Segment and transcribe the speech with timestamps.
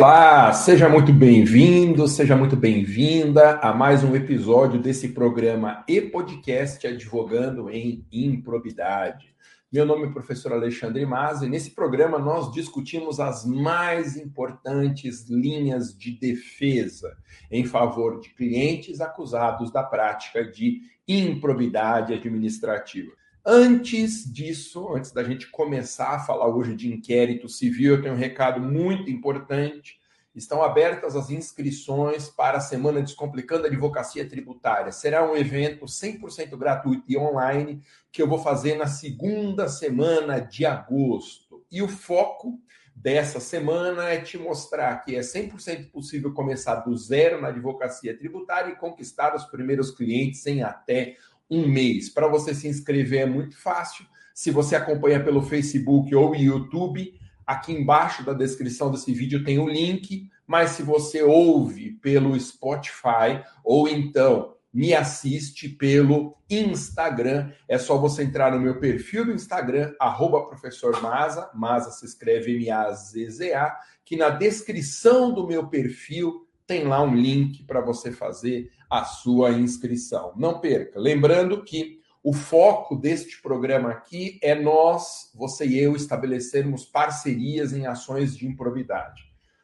[0.00, 6.86] Olá, seja muito bem-vindo, seja muito bem-vinda a mais um episódio desse programa e podcast
[6.86, 9.34] Advogando em Improbidade.
[9.70, 15.94] Meu nome é professor Alexandre Mas e nesse programa nós discutimos as mais importantes linhas
[15.94, 17.14] de defesa
[17.50, 23.19] em favor de clientes acusados da prática de improbidade administrativa.
[23.44, 28.18] Antes disso, antes da gente começar a falar hoje de inquérito civil, eu tenho um
[28.18, 29.98] recado muito importante.
[30.34, 34.92] Estão abertas as inscrições para a Semana Descomplicando a Advocacia Tributária.
[34.92, 37.82] Será um evento 100% gratuito e online
[38.12, 41.64] que eu vou fazer na segunda semana de agosto.
[41.72, 42.60] E o foco
[42.94, 48.70] dessa semana é te mostrar que é 100% possível começar do zero na advocacia tributária
[48.70, 51.16] e conquistar os primeiros clientes em até
[51.50, 52.08] um mês.
[52.08, 54.04] Para você se inscrever é muito fácil.
[54.34, 57.12] Se você acompanha pelo Facebook ou YouTube,
[57.46, 60.30] aqui embaixo da descrição desse vídeo tem o link.
[60.46, 68.22] Mas se você ouve pelo Spotify ou então me assiste pelo Instagram, é só você
[68.22, 74.30] entrar no meu perfil do Instagram, arroba professor Maza, Maza se escreve M-A-Z-Z-A, que na
[74.30, 80.32] descrição do meu perfil tem lá um link para você fazer a sua inscrição.
[80.36, 81.00] Não perca.
[81.00, 87.86] Lembrando que o foco deste programa aqui é nós, você e eu, estabelecermos parcerias em
[87.86, 89.20] ações de improbidade.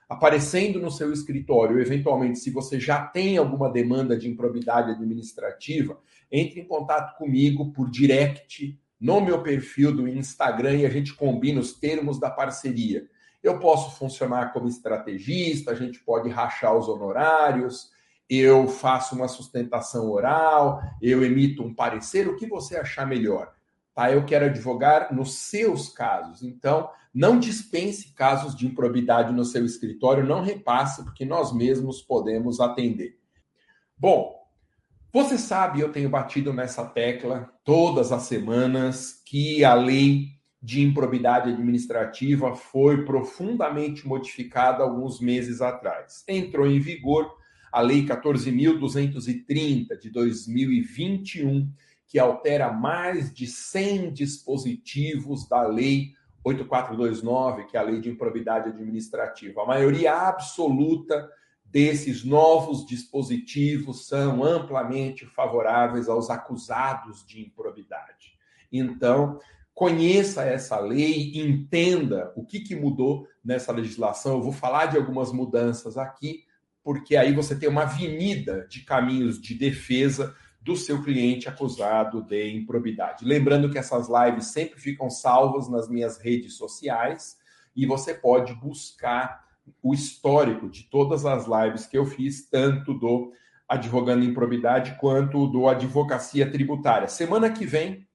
[0.08, 5.96] Aparecendo no seu escritório, eventualmente, se você já tem alguma demanda de improbidade administrativa,
[6.32, 11.60] entre em contato comigo por direct no meu perfil do Instagram e a gente combina
[11.60, 13.06] os termos da parceria.
[13.47, 17.92] Eu posso funcionar como estrategista, a gente pode rachar os honorários,
[18.28, 23.55] eu faço uma sustentação oral, eu emito um parecer, o que você achar melhor.
[23.94, 24.11] Tá?
[24.11, 26.42] Eu quero advogar nos seus casos.
[26.42, 32.58] Então, não dispense casos de improbidade no seu escritório, não repasse, porque nós mesmos podemos
[32.58, 33.16] atender.
[33.97, 34.44] Bom,
[35.12, 40.35] você sabe, eu tenho batido nessa tecla todas as semanas que a lei
[40.66, 46.25] de improbidade administrativa foi profundamente modificada alguns meses atrás.
[46.27, 47.32] Entrou em vigor
[47.71, 51.71] a Lei 14.230 de 2021,
[52.09, 58.71] que altera mais de 100 dispositivos da Lei 8429, que é a Lei de Improbidade
[58.71, 59.62] Administrativa.
[59.62, 61.31] A maioria absoluta
[61.65, 68.37] desses novos dispositivos são amplamente favoráveis aos acusados de improbidade.
[68.72, 69.38] Então,
[69.76, 74.37] conheça essa lei, entenda o que, que mudou nessa legislação.
[74.37, 76.44] Eu vou falar de algumas mudanças aqui,
[76.82, 82.56] porque aí você tem uma avenida de caminhos de defesa do seu cliente acusado de
[82.56, 83.26] improbidade.
[83.26, 87.37] Lembrando que essas lives sempre ficam salvas nas minhas redes sociais
[87.76, 89.44] e você pode buscar
[89.82, 93.31] o histórico de todas as lives que eu fiz, tanto do
[93.69, 97.08] Advogando Improbidade quanto do Advocacia Tributária.
[97.08, 98.06] Semana que vem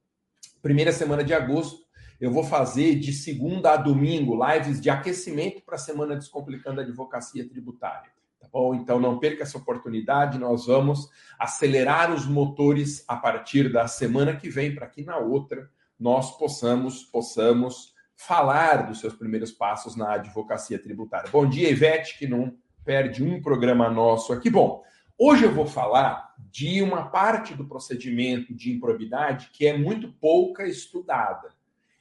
[0.62, 1.82] primeira semana de agosto,
[2.20, 6.84] eu vou fazer de segunda a domingo lives de aquecimento para a semana Descomplicando a
[6.84, 8.12] Advocacia Tributária.
[8.40, 8.76] Tá bom?
[8.76, 14.50] Então não perca essa oportunidade, nós vamos acelerar os motores a partir da semana que
[14.50, 20.78] vem, para que na outra nós possamos, possamos falar dos seus primeiros passos na advocacia
[20.78, 21.30] tributária.
[21.32, 24.50] Bom dia, Ivete, que não perde um programa nosso aqui.
[24.50, 24.84] Bom,
[25.24, 30.68] Hoje eu vou falar de uma parte do procedimento de improbidade que é muito pouca
[30.68, 31.54] estudada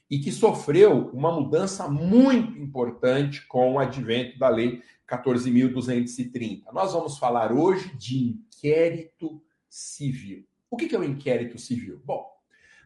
[0.09, 6.63] e que sofreu uma mudança muito importante com o advento da Lei 14.230.
[6.73, 10.45] Nós vamos falar hoje de inquérito civil.
[10.69, 12.01] O que é o inquérito civil?
[12.03, 12.29] Bom,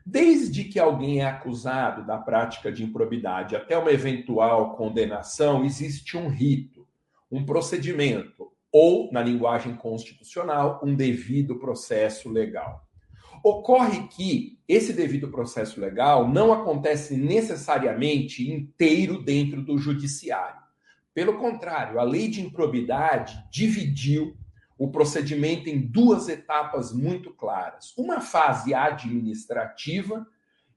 [0.06, 6.28] desde que alguém é acusado da prática de improbidade até uma eventual condenação, existe um
[6.28, 6.88] rito,
[7.32, 8.45] um procedimento
[8.78, 12.86] ou, na linguagem constitucional, um devido processo legal.
[13.42, 20.60] Ocorre que esse devido processo legal não acontece necessariamente inteiro dentro do judiciário.
[21.14, 24.36] Pelo contrário, a lei de improbidade dividiu
[24.78, 30.28] o procedimento em duas etapas muito claras: uma fase administrativa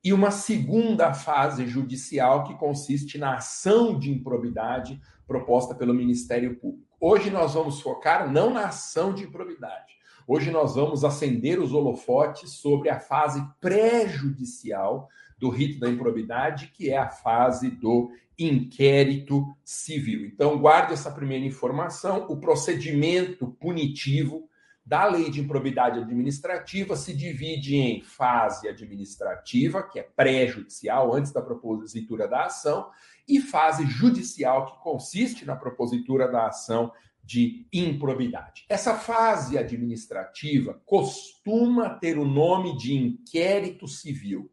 [0.05, 6.88] e uma segunda fase judicial que consiste na ação de improbidade proposta pelo Ministério Público.
[7.01, 9.97] Hoje nós vamos focar não na ação de improbidade.
[10.27, 15.09] Hoje nós vamos acender os holofotes sobre a fase pré-judicial
[15.39, 20.27] do rito da improbidade, que é a fase do inquérito civil.
[20.27, 24.49] Então, guarde essa primeira informação: o procedimento punitivo
[24.89, 31.43] da lei de improbidade administrativa se divide em fase administrativa, que é pré-judicial, antes da
[31.43, 32.91] propositura da ação,
[33.29, 36.91] e fase judicial, que consiste na propositura da ação
[37.23, 38.65] de improbidade.
[38.67, 44.51] Essa fase administrativa costuma ter o nome de inquérito civil.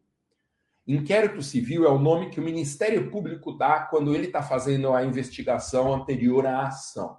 [0.86, 5.02] Inquérito civil é o nome que o Ministério Público dá quando ele está fazendo a
[5.02, 7.16] investigação anterior à ação.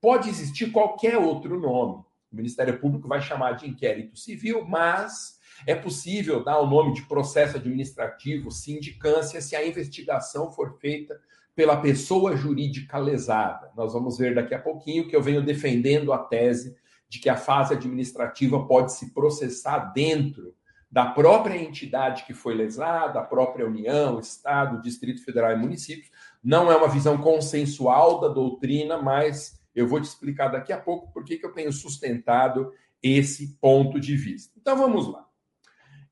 [0.00, 2.02] Pode existir qualquer outro nome.
[2.34, 7.02] O Ministério Público vai chamar de inquérito civil, mas é possível dar o nome de
[7.02, 11.16] processo administrativo, sindicância, se a investigação for feita
[11.54, 13.70] pela pessoa jurídica lesada.
[13.76, 16.76] Nós vamos ver daqui a pouquinho que eu venho defendendo a tese
[17.08, 20.56] de que a fase administrativa pode se processar dentro
[20.90, 26.10] da própria entidade que foi lesada, a própria União, Estado, Distrito Federal e municípios.
[26.42, 31.12] Não é uma visão consensual da doutrina, mas eu vou te explicar daqui a pouco
[31.12, 32.72] por que eu tenho sustentado
[33.02, 34.52] esse ponto de vista.
[34.58, 35.24] Então vamos lá.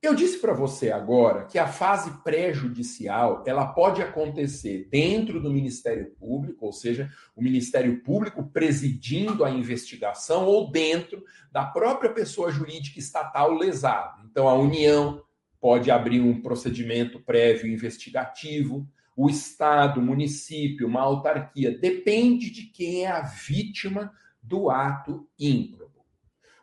[0.03, 6.11] Eu disse para você agora que a fase pré-judicial ela pode acontecer dentro do Ministério
[6.19, 11.23] Público, ou seja, o Ministério Público presidindo a investigação ou dentro
[11.53, 14.21] da própria pessoa jurídica estatal lesada.
[14.29, 15.23] Então a União
[15.61, 18.85] pode abrir um procedimento prévio investigativo,
[19.17, 24.13] o Estado, o município, uma autarquia, depende de quem é a vítima
[24.43, 25.83] do ato ímpar.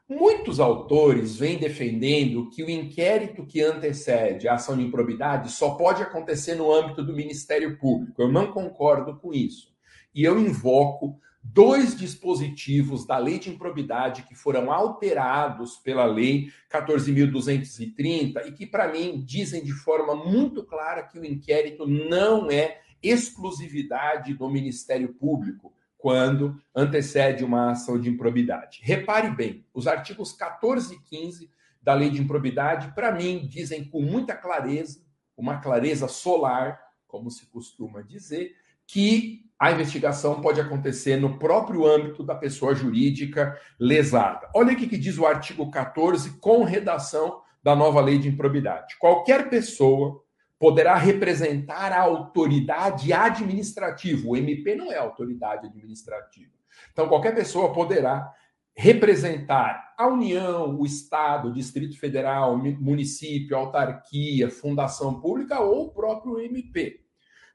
[0.07, 6.01] Muitos autores vêm defendendo que o inquérito que antecede a ação de improbidade só pode
[6.01, 8.19] acontecer no âmbito do Ministério Público.
[8.19, 9.72] Eu não concordo com isso.
[10.13, 11.19] E eu invoco
[11.54, 18.88] dois dispositivos da lei de improbidade que foram alterados pela lei 14.230 e que, para
[18.88, 25.74] mim, dizem de forma muito clara que o inquérito não é exclusividade do Ministério Público
[25.98, 28.80] quando antecede uma ação de improbidade.
[28.84, 31.50] Repare bem, os artigos 14 e 15
[31.81, 35.01] da lei de improbidade, para mim, dizem com muita clareza,
[35.36, 38.56] uma clareza solar, como se costuma dizer,
[38.91, 44.50] que a investigação pode acontecer no próprio âmbito da pessoa jurídica lesada.
[44.56, 48.97] Olha o que diz o artigo 14 com redação da nova lei de improbidade.
[48.97, 50.24] Qualquer pessoa
[50.57, 54.27] poderá representar a autoridade administrativa.
[54.27, 56.51] O MP não é autoridade administrativa.
[56.91, 58.33] Então, qualquer pessoa poderá
[58.75, 66.39] representar a União, o Estado, o Distrito Federal, município, autarquia, fundação pública ou o próprio
[66.39, 67.01] MP,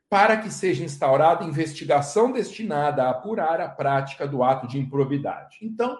[0.09, 5.59] para que seja instaurada investigação destinada a apurar a prática do ato de improbidade.
[5.62, 5.99] Então,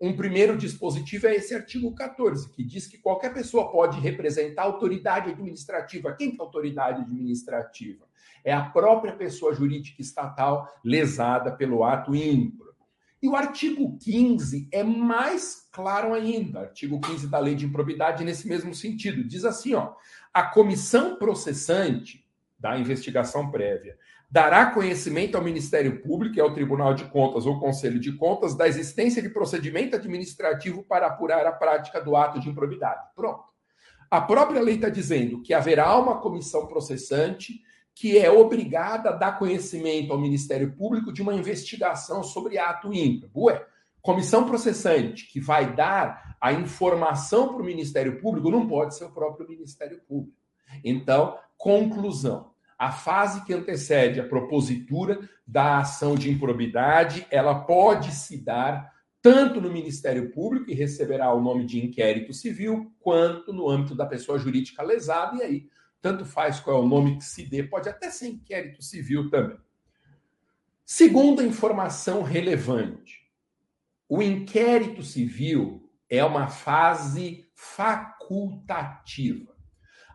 [0.00, 5.30] um primeiro dispositivo é esse artigo 14, que diz que qualquer pessoa pode representar autoridade
[5.30, 6.12] administrativa.
[6.12, 8.04] Quem é a autoridade administrativa?
[8.44, 12.72] É a própria pessoa jurídica estatal lesada pelo ato ímpro.
[13.22, 16.62] E o artigo 15 é mais claro ainda.
[16.62, 19.22] Artigo 15 da Lei de Improbidade nesse mesmo sentido.
[19.22, 19.94] Diz assim, ó:
[20.34, 22.21] a comissão processante
[22.62, 23.98] da investigação prévia
[24.32, 28.66] dará conhecimento ao Ministério Público e ao Tribunal de Contas ou Conselho de Contas da
[28.66, 33.02] existência de procedimento administrativo para apurar a prática do ato de improbidade.
[33.14, 33.44] Pronto.
[34.10, 37.60] A própria lei está dizendo que haverá uma comissão processante
[37.94, 43.28] que é obrigada a dar conhecimento ao Ministério Público de uma investigação sobre ato ímpar.
[43.36, 43.66] Ué,
[44.00, 49.12] comissão processante que vai dar a informação para o Ministério Público não pode ser o
[49.12, 50.38] próprio Ministério Público.
[50.82, 52.51] Então, conclusão
[52.82, 58.92] a fase que antecede a propositura da ação de improbidade, ela pode se dar
[59.22, 64.04] tanto no Ministério Público, e receberá o nome de inquérito civil, quanto no âmbito da
[64.04, 65.68] pessoa jurídica lesada, e aí
[66.00, 69.58] tanto faz qual é o nome que se dê, pode até ser inquérito civil também.
[70.84, 73.30] Segunda informação relevante:
[74.08, 79.51] o inquérito civil é uma fase facultativa.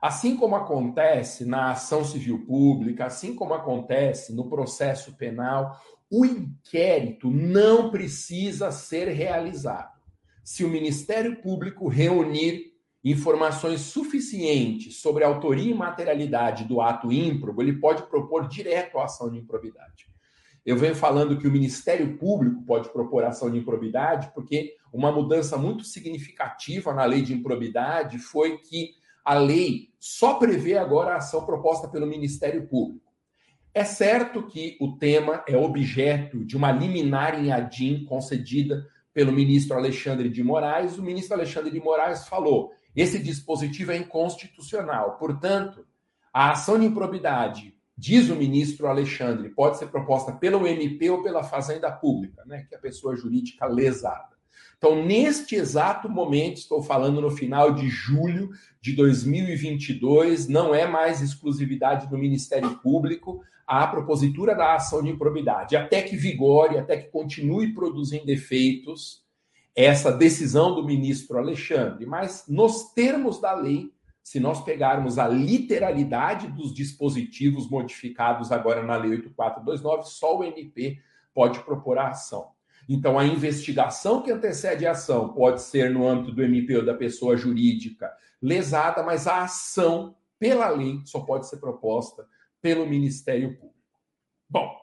[0.02, 7.30] Assim como acontece na ação civil pública, assim como acontece no processo penal, o inquérito
[7.30, 9.98] não precisa ser realizado.
[10.44, 12.74] Se o Ministério Público reunir
[13.04, 19.06] informações suficientes sobre a autoria e materialidade do ato ímprobo, ele pode propor direto a
[19.06, 20.08] ação de improbidade.
[20.66, 25.58] Eu venho falando que o Ministério Público pode propor ação de improbidade porque uma mudança
[25.58, 28.92] muito significativa na lei de improbidade foi que
[29.28, 33.12] a lei só prevê agora a ação proposta pelo Ministério Público.
[33.74, 39.76] É certo que o tema é objeto de uma liminar em ADIM concedida pelo ministro
[39.76, 40.98] Alexandre de Moraes.
[40.98, 45.18] O ministro Alexandre de Moraes falou: esse dispositivo é inconstitucional.
[45.18, 45.86] Portanto,
[46.32, 51.44] a ação de improbidade, diz o ministro Alexandre, pode ser proposta pelo MP ou pela
[51.44, 54.37] Fazenda Pública, né, que é a pessoa jurídica lesada.
[54.78, 61.22] Então, neste exato momento, estou falando no final de julho de 2022, não é mais
[61.22, 67.10] exclusividade do Ministério Público a propositura da ação de improbidade, até que vigore, até que
[67.10, 69.26] continue produzindo efeitos
[69.76, 72.06] essa decisão do ministro Alexandre.
[72.06, 73.92] Mas, nos termos da lei,
[74.24, 81.00] se nós pegarmos a literalidade dos dispositivos modificados agora na Lei 8429, só o MP
[81.34, 82.57] pode propor a ação.
[82.88, 86.94] Então, a investigação que antecede a ação pode ser no âmbito do MP ou da
[86.94, 92.26] pessoa jurídica lesada, mas a ação, pela lei, só pode ser proposta
[92.62, 93.76] pelo Ministério Público.
[94.50, 94.74] Bom,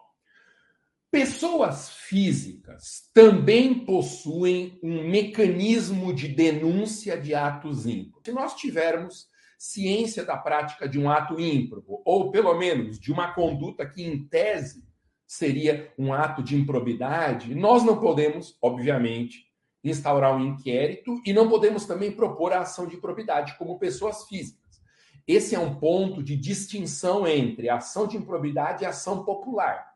[1.10, 8.22] pessoas físicas também possuem um mecanismo de denúncia de atos ímprobos.
[8.24, 13.32] Se nós tivermos ciência da prática de um ato ímprobo, ou pelo menos de uma
[13.32, 14.84] conduta que, em tese,
[15.26, 19.46] seria um ato de improbidade, nós não podemos, obviamente,
[19.82, 24.64] instaurar um inquérito e não podemos também propor a ação de improbidade como pessoas físicas.
[25.26, 29.94] Esse é um ponto de distinção entre ação de improbidade e ação popular.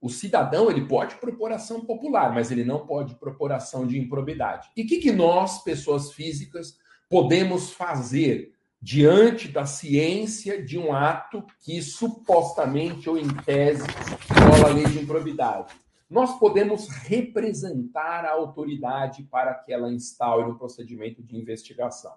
[0.00, 4.68] O cidadão ele pode propor ação popular, mas ele não pode propor ação de improbidade.
[4.76, 11.44] E o que, que nós, pessoas físicas, podemos fazer diante da ciência de um ato
[11.60, 13.84] que supostamente ou em tese
[14.32, 15.74] viola a lei de improbidade.
[16.08, 22.12] Nós podemos representar a autoridade para que ela instaure um procedimento de investigação.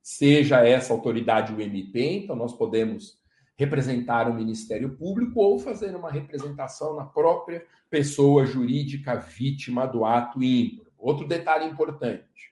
[0.00, 3.20] Seja essa autoridade o MP, então nós podemos
[3.56, 10.42] representar o Ministério Público ou fazer uma representação na própria pessoa jurídica vítima do ato
[10.42, 10.86] ímpar.
[10.98, 12.50] Outro detalhe importante: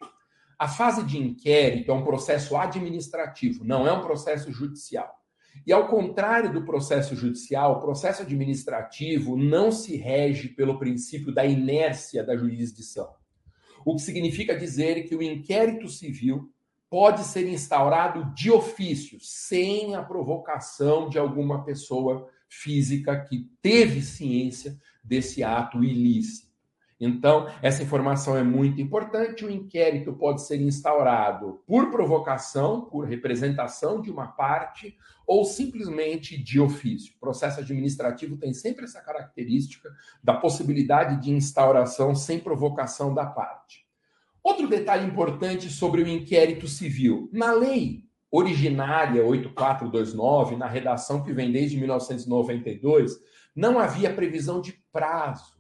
[0.61, 5.11] a fase de inquérito é um processo administrativo, não é um processo judicial.
[5.67, 11.47] E ao contrário do processo judicial, o processo administrativo não se rege pelo princípio da
[11.47, 13.09] inércia da jurisdição.
[13.87, 16.53] O que significa dizer que o inquérito civil
[16.91, 24.79] pode ser instaurado de ofício, sem a provocação de alguma pessoa física que teve ciência
[25.03, 26.50] desse ato ilícito.
[27.01, 29.47] Então, essa informação é muito importante.
[29.47, 34.95] O inquérito pode ser instaurado por provocação, por representação de uma parte,
[35.27, 37.15] ou simplesmente de ofício.
[37.17, 39.91] O processo administrativo tem sempre essa característica
[40.23, 43.87] da possibilidade de instauração sem provocação da parte.
[44.43, 47.31] Outro detalhe importante sobre o inquérito civil.
[47.33, 53.19] Na lei originária 8429, na redação que vem desde 1992,
[53.57, 55.60] não havia previsão de prazo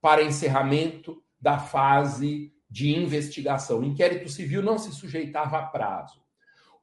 [0.00, 3.80] para encerramento da fase de investigação.
[3.80, 6.20] O inquérito civil não se sujeitava a prazo.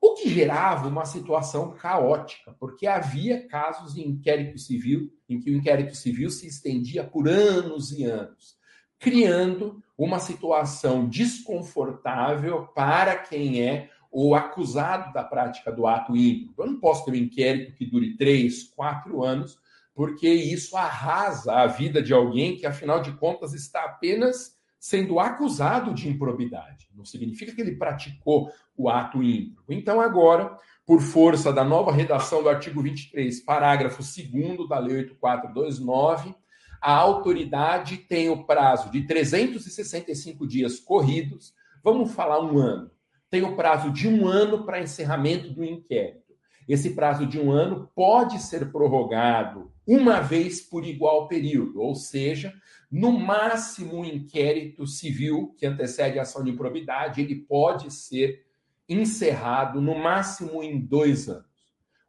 [0.02, 5.56] O que gerava uma situação caótica, porque havia casos de inquérito civil em que o
[5.56, 8.56] inquérito civil se estendia por anos e anos,
[9.00, 16.54] criando uma situação desconfortável para quem é o acusado da prática do ato ímpio.
[16.58, 19.58] Eu não posso ter um inquérito que dure três, quatro anos,
[19.96, 25.94] porque isso arrasa a vida de alguém que, afinal de contas, está apenas sendo acusado
[25.94, 26.88] de improbidade.
[26.94, 29.64] Não significa que ele praticou o ato ímpio.
[29.70, 36.36] Então, agora, por força da nova redação do artigo 23, parágrafo 2 da Lei 8429,
[36.82, 42.92] a autoridade tem o prazo de 365 dias corridos, vamos falar um ano,
[43.30, 46.25] tem o prazo de um ano para encerramento do inquérito.
[46.68, 52.54] Esse prazo de um ano pode ser prorrogado uma vez por igual período, ou seja,
[52.92, 58.46] no máximo um inquérito civil que antecede a ação de improbidade, ele pode ser
[58.90, 61.46] encerrado no máximo em dois anos.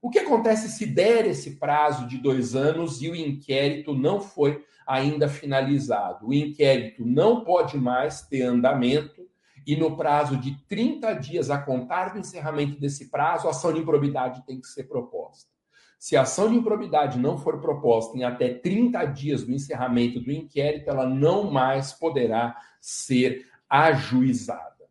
[0.01, 4.65] O que acontece se der esse prazo de dois anos e o inquérito não foi
[4.87, 6.29] ainda finalizado?
[6.29, 9.27] O inquérito não pode mais ter andamento
[9.66, 13.80] e no prazo de 30 dias a contar do encerramento desse prazo, a ação de
[13.80, 15.50] improbidade tem que ser proposta.
[15.99, 20.30] Se a ação de improbidade não for proposta em até 30 dias do encerramento do
[20.30, 24.87] inquérito, ela não mais poderá ser ajuizada.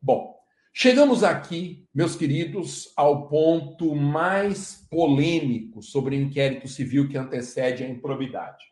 [0.00, 0.38] Bom,
[0.72, 7.88] chegamos aqui, meus queridos, ao ponto mais polêmico sobre o inquérito civil que antecede a
[7.88, 8.64] improbidade.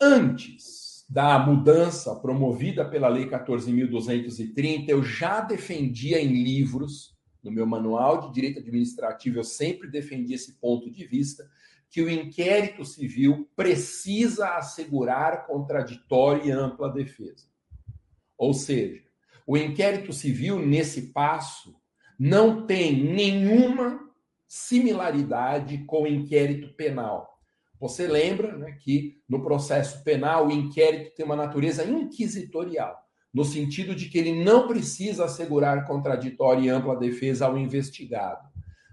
[0.00, 0.81] Antes
[1.12, 8.32] da mudança promovida pela Lei 14.230, eu já defendia em livros no meu manual de
[8.32, 11.46] direito administrativo, eu sempre defendi esse ponto de vista,
[11.90, 17.46] que o inquérito civil precisa assegurar contraditória e ampla defesa.
[18.38, 19.02] Ou seja,
[19.46, 21.76] o inquérito civil, nesse passo,
[22.18, 24.00] não tem nenhuma
[24.48, 27.31] similaridade com o inquérito penal.
[27.82, 32.96] Você lembra né, que no processo penal o inquérito tem uma natureza inquisitorial.
[33.34, 38.46] no sentido de que ele não precisa assegurar contraditória e ampla defesa ao investigado.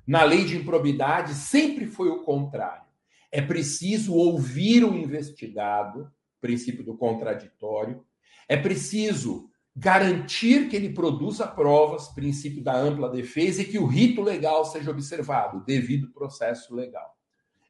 [0.07, 2.85] Na lei de improbidade, sempre foi o contrário.
[3.31, 8.01] É preciso ouvir o investigado, princípio do contraditório,
[8.47, 14.21] é preciso garantir que ele produza provas, princípio da ampla defesa, e que o rito
[14.21, 17.13] legal seja observado, devido processo legal.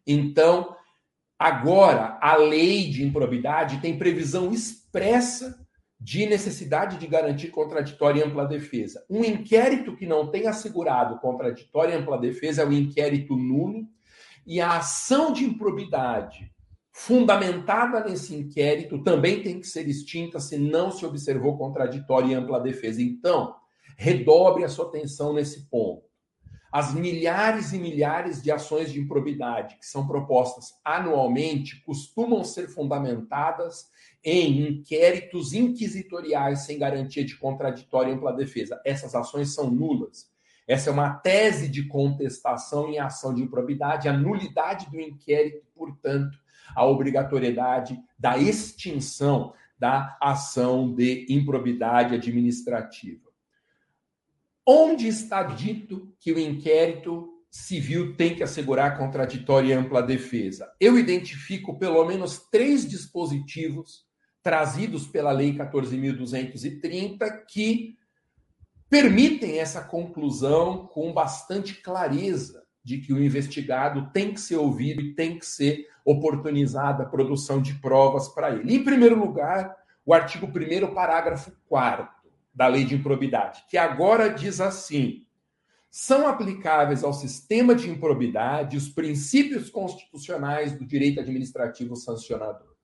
[0.06, 0.78] Então,
[1.40, 5.66] agora, a lei de improbidade tem previsão expressa
[6.00, 9.04] de necessidade de garantir contraditória e ampla defesa.
[9.10, 13.88] Um inquérito que não tem assegurado contraditória e ampla defesa é o inquérito nulo,
[14.46, 16.52] e a ação de improbidade
[16.92, 22.60] fundamentada nesse inquérito também tem que ser extinta se não se observou contraditória e ampla
[22.60, 23.02] defesa.
[23.02, 23.56] Então,
[23.98, 26.09] redobre a sua atenção nesse ponto.
[26.72, 33.90] As milhares e milhares de ações de improbidade que são propostas anualmente costumam ser fundamentadas
[34.24, 38.80] em inquéritos inquisitoriais sem garantia de contraditória e ampla defesa.
[38.86, 40.30] Essas ações são nulas.
[40.68, 46.38] Essa é uma tese de contestação em ação de improbidade, a nulidade do inquérito, portanto,
[46.76, 53.29] a obrigatoriedade da extinção da ação de improbidade administrativa.
[54.66, 60.72] Onde está dito que o inquérito civil tem que assegurar contraditória e ampla defesa?
[60.80, 64.08] Eu identifico pelo menos três dispositivos
[64.42, 67.98] trazidos pela Lei 14.230 que
[68.90, 75.14] permitem essa conclusão com bastante clareza de que o investigado tem que ser ouvido e
[75.14, 78.74] tem que ser oportunizada a produção de provas para ele.
[78.74, 79.76] Em primeiro lugar,
[80.06, 82.08] o artigo 1 parágrafo 4
[82.60, 85.26] da Lei de Improbidade, que agora diz assim:
[85.90, 92.76] são aplicáveis ao sistema de improbidade os princípios constitucionais do direito administrativo sancionador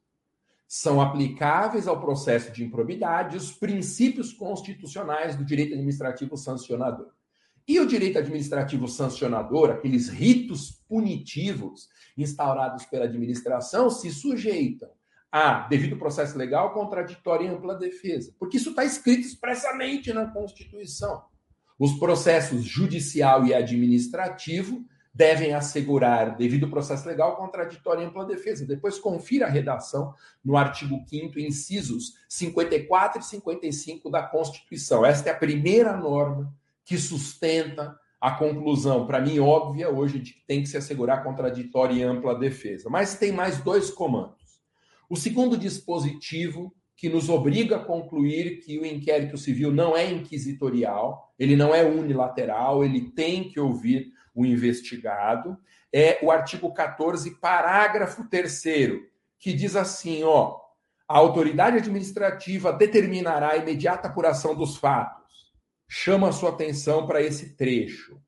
[0.66, 7.12] são aplicáveis ao processo de improbidade os princípios constitucionais do direito administrativo sancionador.
[7.68, 14.90] E o direito administrativo sancionador, aqueles ritos punitivos instaurados pela administração, se sujeitam
[15.38, 18.34] a devido processo legal, contraditório e ampla defesa.
[18.40, 21.26] Porque isso está escrito expressamente na Constituição.
[21.78, 28.66] Os processos judicial e administrativo devem assegurar, devido processo legal, contraditória e ampla defesa.
[28.66, 35.06] Depois confira a redação no artigo 5 incisos 54 e 55 da Constituição.
[35.06, 40.46] Esta é a primeira norma que sustenta a conclusão, para mim óbvia hoje, de que
[40.48, 42.90] tem que se assegurar contraditória e ampla defesa.
[42.90, 44.45] Mas tem mais dois comandos.
[45.10, 51.34] O segundo dispositivo que nos obriga a concluir que o inquérito civil não é inquisitorial,
[51.38, 55.58] ele não é unilateral, ele tem que ouvir o investigado,
[55.94, 58.64] é o artigo 14, parágrafo 3
[59.38, 60.58] que diz assim, ó,
[61.08, 65.54] a autoridade administrativa determinará a imediata apuração dos fatos.
[65.88, 68.20] Chama a sua atenção para esse trecho.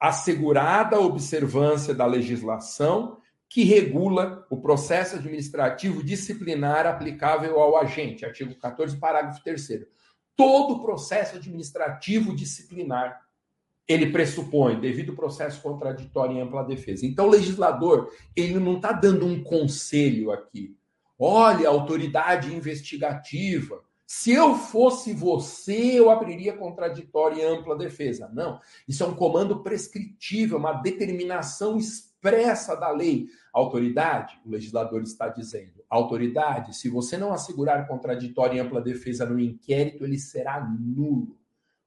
[0.00, 8.24] Assegurada a observância da legislação que regula o processo administrativo disciplinar aplicável ao agente.
[8.24, 9.86] Artigo 14, parágrafo 3
[10.36, 13.24] Todo processo administrativo disciplinar
[13.86, 17.06] ele pressupõe devido processo contraditório em ampla defesa.
[17.06, 20.76] Então, o legislador ele não está dando um conselho aqui.
[21.18, 23.82] Olha, autoridade investigativa.
[24.06, 28.30] Se eu fosse você, eu abriria contraditório em ampla defesa.
[28.32, 28.60] Não.
[28.88, 31.78] Isso é um comando prescritível, uma determinação
[32.24, 33.28] expressa da lei.
[33.52, 39.38] Autoridade, o legislador está dizendo, autoridade, se você não assegurar contraditório em ampla defesa no
[39.38, 41.38] inquérito, ele será nulo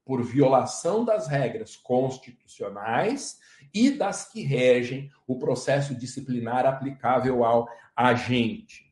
[0.06, 3.39] por violação das regras constitucionais
[3.73, 8.86] e das que regem o processo disciplinar aplicável ao agente.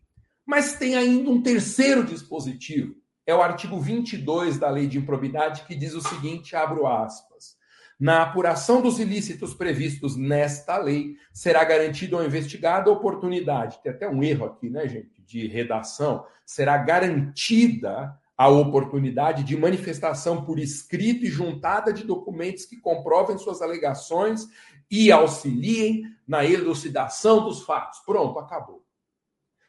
[0.45, 5.75] Mas tem ainda um terceiro dispositivo, é o artigo 22 da Lei de Improbidade, que
[5.75, 7.55] diz o seguinte: abro aspas.
[7.99, 13.79] Na apuração dos ilícitos previstos nesta lei, será garantida ao investigado a oportunidade.
[13.81, 16.25] Tem até um erro aqui, né, gente, de redação.
[16.45, 23.61] Será garantida a oportunidade de manifestação por escrito e juntada de documentos que comprovem suas
[23.61, 24.45] alegações
[24.91, 27.99] e auxiliem na elucidação dos fatos.
[28.05, 28.83] Pronto, acabou.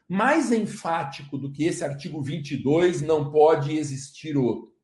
[0.08, 4.75] Mais enfático do que esse artigo 22 não pode existir outro.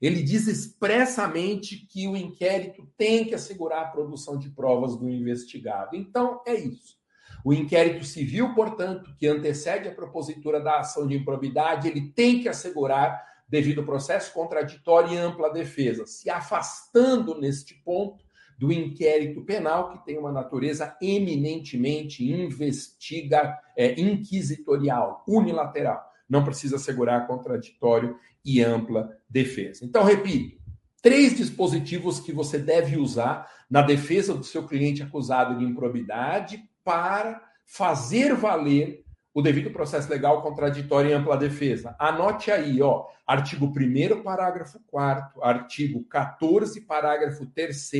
[0.00, 5.96] Ele diz expressamente que o inquérito tem que assegurar a produção de provas do investigado.
[5.96, 6.96] Então, é isso.
[7.44, 12.48] O inquérito civil, portanto, que antecede a propositura da ação de improbidade, ele tem que
[12.48, 18.24] assegurar, devido processo contraditório e ampla defesa, se afastando neste ponto
[18.58, 26.02] do inquérito penal, que tem uma natureza eminentemente investiga, é, inquisitorial, unilateral.
[26.34, 29.84] Não precisa assegurar contraditório e ampla defesa.
[29.84, 30.58] Então, repito,
[31.00, 37.40] três dispositivos que você deve usar na defesa do seu cliente acusado de improbidade para
[37.64, 41.94] fazer valer o devido processo legal contraditório e ampla defesa.
[41.98, 47.90] Anote aí, ó, artigo 1 parágrafo 4 artigo 14, parágrafo 3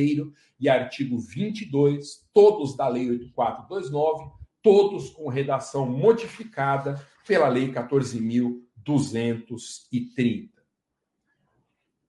[0.59, 10.49] e artigo 22, todos da Lei 8429, todos com redação modificada pela Lei 14.230.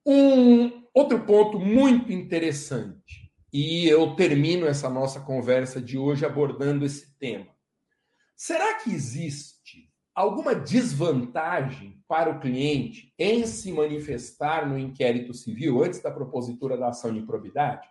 [0.05, 7.17] Um outro ponto muito interessante, e eu termino essa nossa conversa de hoje abordando esse
[7.17, 7.57] tema
[8.37, 16.03] Será que existe alguma desvantagem para o cliente em se manifestar no inquérito civil antes
[16.03, 17.87] da propositura da ação de improbidade?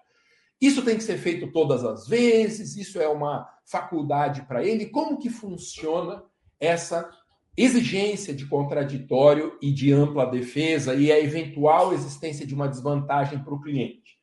[0.61, 2.77] Isso tem que ser feito todas as vezes?
[2.77, 4.87] Isso é uma faculdade para ele?
[4.87, 6.23] Como que funciona
[6.61, 7.11] essa
[7.57, 13.55] exigência de contraditório e de ampla defesa e a eventual existência de uma desvantagem para
[13.55, 14.17] o cliente?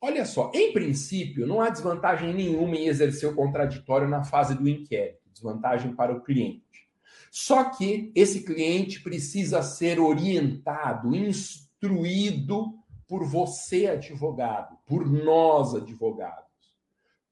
[0.00, 4.68] Olha só, em princípio, não há desvantagem nenhuma em exercer o contraditório na fase do
[4.68, 6.88] inquérito desvantagem para o cliente.
[7.30, 12.74] Só que esse cliente precisa ser orientado, instruído
[13.06, 16.44] por você, advogado, por nós, advogados,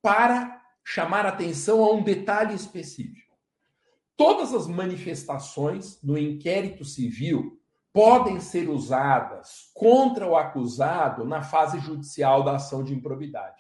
[0.01, 3.26] para chamar atenção a um detalhe específico.
[4.17, 7.61] Todas as manifestações no inquérito civil
[7.93, 13.57] podem ser usadas contra o acusado na fase judicial da ação de improbidade.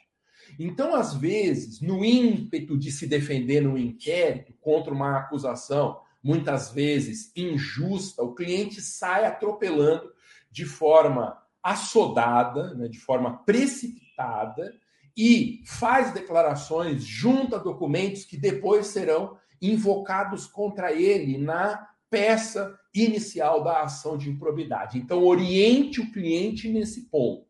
[0.59, 7.33] Então, às vezes, no ímpeto de se defender no inquérito contra uma acusação, muitas vezes
[7.37, 10.11] injusta, o cliente sai atropelando
[10.51, 14.75] de forma assodada, né, de forma precipitada,
[15.17, 23.83] e faz declarações, junta documentos que depois serão invocados contra ele na peça inicial da
[23.83, 24.99] ação de improbidade.
[24.99, 27.47] Então, oriente o cliente nesse ponto.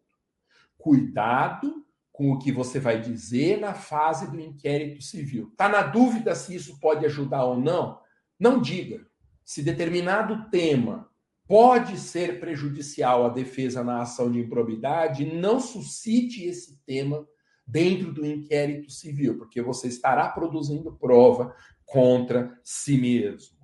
[0.76, 5.48] Cuidado com o que você vai dizer na fase do inquérito civil.
[5.52, 8.00] Está na dúvida se isso pode ajudar ou não?
[8.38, 9.06] Não diga.
[9.44, 11.08] Se determinado tema
[11.46, 17.26] pode ser prejudicial à defesa na ação de improbidade, não suscite esse tema
[17.66, 21.54] dentro do inquérito civil, porque você estará produzindo prova
[21.86, 23.56] contra si mesmo.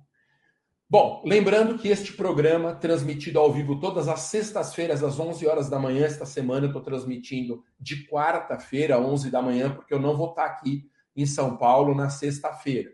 [0.89, 5.79] Bom, lembrando que este programa, transmitido ao vivo todas as sextas-feiras, às 11 horas da
[5.79, 10.29] manhã, esta semana eu estou transmitindo de quarta-feira, 11 da manhã, porque eu não vou
[10.29, 12.91] estar aqui em São Paulo na sexta-feira.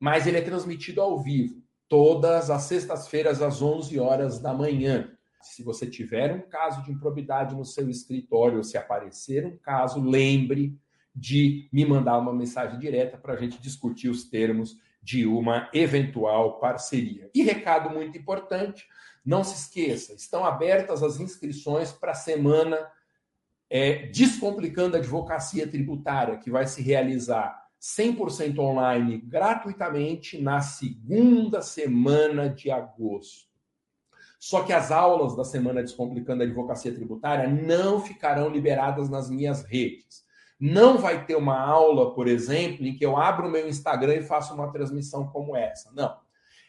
[0.00, 5.08] Mas ele é transmitido ao vivo, todas as sextas-feiras, às 11 horas da manhã.
[5.40, 10.76] Se você tiver um caso de improbidade no seu escritório, se aparecer um caso, lembre
[11.18, 16.58] de me mandar uma mensagem direta para a gente discutir os termos de uma eventual
[16.60, 17.30] parceria.
[17.34, 18.86] E recado muito importante:
[19.24, 22.78] não se esqueça, estão abertas as inscrições para a semana
[23.68, 32.48] é, Descomplicando a Advocacia Tributária, que vai se realizar 100% online, gratuitamente, na segunda semana
[32.48, 33.48] de agosto.
[34.38, 39.64] Só que as aulas da semana Descomplicando a Advocacia Tributária não ficarão liberadas nas minhas
[39.64, 40.27] redes.
[40.58, 44.22] Não vai ter uma aula, por exemplo, em que eu abro o meu Instagram e
[44.22, 45.92] faço uma transmissão como essa.
[45.92, 46.16] Não.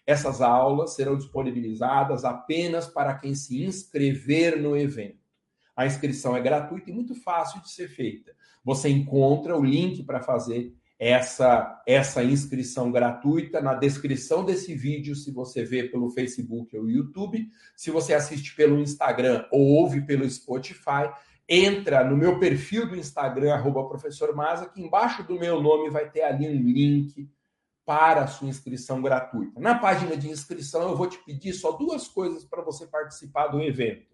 [0.06, 5.20] Essas aulas serão disponibilizadas apenas para quem se inscrever no evento.
[5.76, 8.36] A inscrição é gratuita e muito fácil de ser feita.
[8.64, 15.32] Você encontra o link para fazer essa essa inscrição gratuita na descrição desse vídeo, se
[15.32, 21.10] você vê pelo Facebook ou YouTube, se você assiste pelo Instagram ou ouve pelo Spotify,
[21.50, 26.08] entra no meu perfil do Instagram, arroba professor Maza, que embaixo do meu nome vai
[26.08, 27.28] ter ali um link
[27.84, 29.60] para a sua inscrição gratuita.
[29.60, 33.60] Na página de inscrição, eu vou te pedir só duas coisas para você participar do
[33.60, 34.06] evento: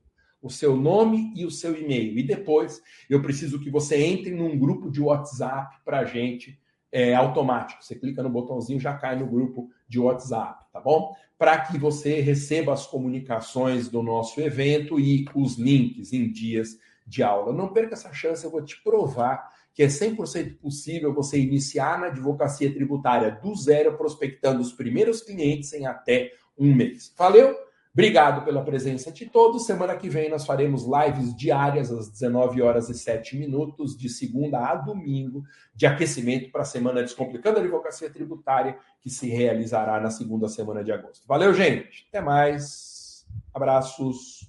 [0.41, 2.17] o seu nome e o seu e-mail.
[2.17, 6.58] E depois, eu preciso que você entre num grupo de WhatsApp para gente.
[6.91, 7.84] É automático.
[7.84, 11.13] Você clica no botãozinho, já cai no grupo de WhatsApp, tá bom?
[11.38, 17.24] Para que você receba as comunicações do nosso evento e os links em dias de
[17.24, 17.54] aula.
[17.54, 22.08] Não perca essa chance, eu vou te provar que é 100% possível você iniciar na
[22.08, 27.13] advocacia tributária do zero, prospectando os primeiros clientes em até um mês.
[27.18, 27.54] Valeu?
[27.96, 29.65] Obrigado pela presença de todos.
[29.65, 34.60] Semana que vem nós faremos lives diárias às 19 horas e 7 minutos, de segunda
[34.60, 40.10] a domingo, de aquecimento para a semana Descomplicando a Advocacia Tributária, que se realizará na
[40.10, 41.26] segunda semana de agosto.
[41.26, 42.06] Valeu, gente.
[42.10, 43.26] Até mais.
[43.54, 44.44] Abraços.